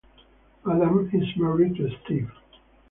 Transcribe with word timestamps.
Adams 0.65 1.13
is 1.13 1.37
married 1.37 1.75
to 1.75 1.87
Steve. 2.03 2.31